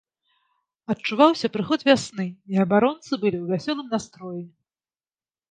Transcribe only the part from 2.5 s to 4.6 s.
і абаронцы былі ў вясёлым настроі.